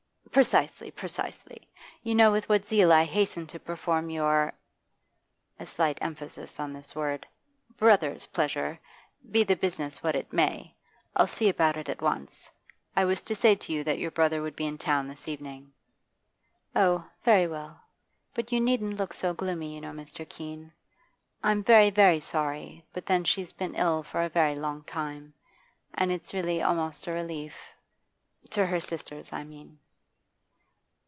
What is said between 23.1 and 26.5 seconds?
she's been ill for a very long time, and it's